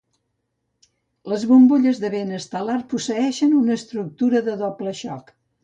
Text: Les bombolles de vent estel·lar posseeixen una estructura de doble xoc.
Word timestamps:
Les 1.33 1.43
bombolles 1.51 1.99
de 2.05 2.11
vent 2.15 2.33
estel·lar 2.39 2.79
posseeixen 2.95 3.55
una 3.61 3.79
estructura 3.83 4.45
de 4.51 4.59
doble 4.67 4.99
xoc. 5.05 5.35